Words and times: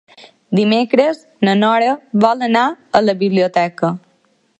Dimecres 0.59 1.19
na 1.47 1.53
Nora 1.59 1.91
vol 2.25 2.41
anar 2.49 2.65
a 3.01 3.03
la 3.05 3.15
biblioteca. 3.21 3.93